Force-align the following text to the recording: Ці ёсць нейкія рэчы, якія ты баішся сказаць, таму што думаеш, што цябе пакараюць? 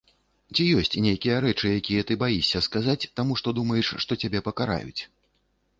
Ці 0.53 0.63
ёсць 0.77 0.95
нейкія 1.07 1.35
рэчы, 1.45 1.67
якія 1.81 2.01
ты 2.11 2.17
баішся 2.23 2.63
сказаць, 2.69 2.99
таму 3.21 3.33
што 3.43 3.47
думаеш, 3.61 3.87
што 4.07 4.11
цябе 4.25 4.39
пакараюць? 4.51 4.99